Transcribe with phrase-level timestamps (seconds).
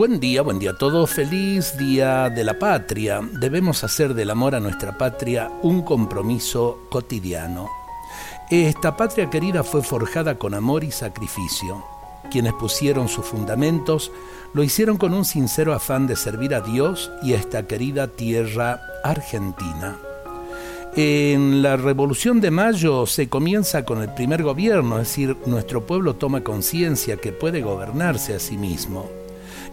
[0.00, 3.20] Buen día, buen día a todos, feliz día de la patria.
[3.38, 7.68] Debemos hacer del amor a nuestra patria un compromiso cotidiano.
[8.50, 11.84] Esta patria querida fue forjada con amor y sacrificio.
[12.30, 14.10] Quienes pusieron sus fundamentos
[14.54, 18.80] lo hicieron con un sincero afán de servir a Dios y a esta querida tierra
[19.04, 19.98] argentina.
[20.96, 26.14] En la Revolución de Mayo se comienza con el primer gobierno, es decir, nuestro pueblo
[26.14, 29.19] toma conciencia que puede gobernarse a sí mismo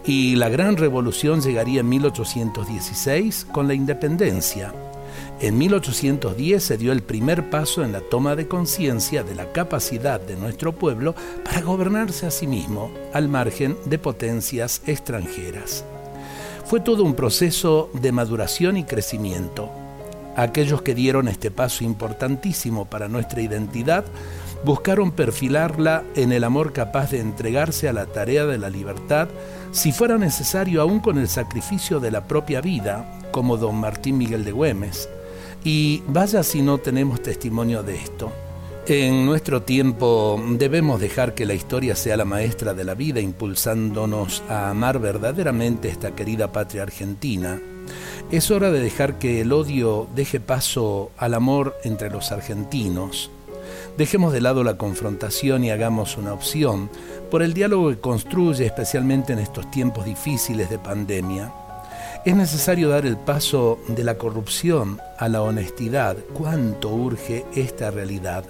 [0.04, 4.72] y la gran revolución llegaría en 1816 con la independencia.
[5.40, 10.20] En 1810 se dio el primer paso en la toma de conciencia de la capacidad
[10.20, 11.14] de nuestro pueblo
[11.44, 15.84] para gobernarse a sí mismo, al margen de potencias extranjeras.
[16.64, 19.70] Fue todo un proceso de maduración y crecimiento.
[20.38, 24.04] Aquellos que dieron este paso importantísimo para nuestra identidad
[24.64, 29.26] buscaron perfilarla en el amor capaz de entregarse a la tarea de la libertad
[29.72, 34.44] si fuera necesario aún con el sacrificio de la propia vida, como don Martín Miguel
[34.44, 35.08] de Güemes.
[35.64, 38.30] Y vaya si no tenemos testimonio de esto.
[38.86, 44.44] En nuestro tiempo debemos dejar que la historia sea la maestra de la vida, impulsándonos
[44.48, 47.58] a amar verdaderamente esta querida patria argentina.
[48.30, 53.30] Es hora de dejar que el odio deje paso al amor entre los argentinos
[53.96, 56.88] Dejemos de lado la confrontación y hagamos una opción
[57.30, 61.52] por el diálogo que construye, especialmente en estos tiempos difíciles de pandemia.
[62.24, 66.16] Es necesario dar el paso de la corrupción a la honestidad.
[66.32, 68.44] ¿Cuánto urge esta realidad?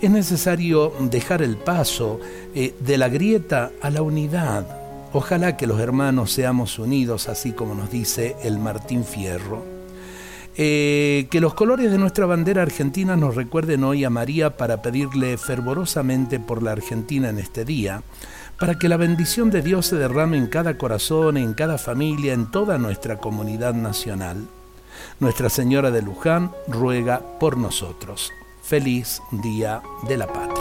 [0.00, 2.18] Es necesario dejar el paso
[2.54, 4.79] eh, de la grieta a la unidad.
[5.12, 9.64] Ojalá que los hermanos seamos unidos, así como nos dice el Martín Fierro.
[10.56, 15.36] Eh, que los colores de nuestra bandera argentina nos recuerden hoy a María para pedirle
[15.36, 18.02] fervorosamente por la Argentina en este día,
[18.58, 22.50] para que la bendición de Dios se derrame en cada corazón, en cada familia, en
[22.50, 24.48] toda nuestra comunidad nacional.
[25.18, 28.30] Nuestra Señora de Luján ruega por nosotros.
[28.62, 30.59] Feliz Día de la Patria.